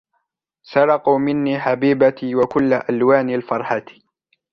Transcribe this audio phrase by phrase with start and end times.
[0.63, 3.85] سرقوا مني حبيبتي و كل ألوان الفرحة.